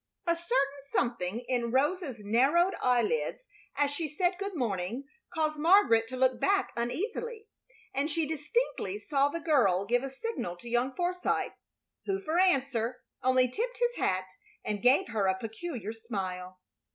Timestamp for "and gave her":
14.65-15.27